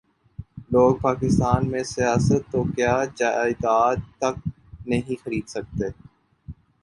[0.71, 4.35] لوگ پاکستان میں سیاست تو کیا جائیداد تک
[4.87, 5.87] نہیں خرید سکتے